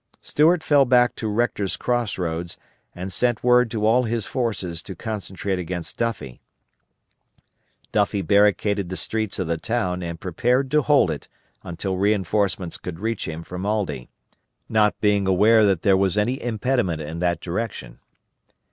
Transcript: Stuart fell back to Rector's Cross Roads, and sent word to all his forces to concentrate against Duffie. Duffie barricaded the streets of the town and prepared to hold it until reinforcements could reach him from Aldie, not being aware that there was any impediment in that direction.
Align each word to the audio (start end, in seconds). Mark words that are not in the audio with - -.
Stuart 0.23 0.63
fell 0.63 0.85
back 0.85 1.13
to 1.17 1.27
Rector's 1.27 1.77
Cross 1.77 2.17
Roads, 2.17 2.57
and 2.95 3.13
sent 3.13 3.43
word 3.43 3.69
to 3.69 3.85
all 3.85 4.05
his 4.05 4.25
forces 4.25 4.81
to 4.81 4.95
concentrate 4.95 5.59
against 5.59 5.97
Duffie. 5.99 6.41
Duffie 7.91 8.23
barricaded 8.23 8.89
the 8.89 8.97
streets 8.97 9.37
of 9.37 9.45
the 9.45 9.59
town 9.59 10.01
and 10.01 10.19
prepared 10.19 10.71
to 10.71 10.81
hold 10.81 11.11
it 11.11 11.27
until 11.61 11.97
reinforcements 11.97 12.77
could 12.79 12.99
reach 12.99 13.27
him 13.27 13.43
from 13.43 13.63
Aldie, 13.63 14.09
not 14.67 14.99
being 15.01 15.27
aware 15.27 15.65
that 15.67 15.83
there 15.83 15.95
was 15.95 16.17
any 16.17 16.41
impediment 16.41 16.99
in 17.03 17.19
that 17.19 17.39
direction. 17.39 17.99